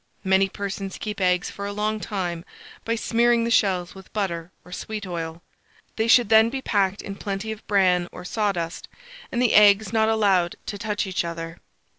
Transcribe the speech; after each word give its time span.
Many 0.23 0.49
persons 0.49 0.97
keep 0.97 1.21
eggs 1.21 1.51
for 1.51 1.67
a 1.67 1.71
long 1.73 1.99
time 1.99 2.43
by 2.83 2.95
smearing 2.95 3.43
the 3.43 3.51
shells 3.51 3.93
with 3.93 4.11
butter 4.13 4.51
or 4.65 4.71
sweet 4.71 5.05
oil: 5.05 5.43
they 5.95 6.07
should 6.07 6.29
then 6.29 6.49
be 6.49 6.59
packed 6.59 7.03
in 7.03 7.13
plenty 7.15 7.51
of 7.51 7.61
bran 7.67 8.07
or 8.11 8.25
sawdust, 8.25 8.87
and 9.31 9.39
the 9.39 9.53
eggs 9.53 9.93
not 9.93 10.09
allowed 10.09 10.55
to 10.65 10.79
touch 10.79 11.05
each 11.05 11.23
other. 11.23 11.59